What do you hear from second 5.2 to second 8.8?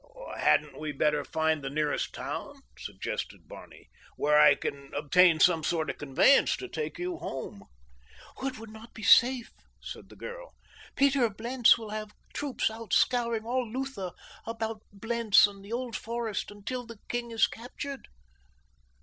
some sort of conveyance to take you home?" "It would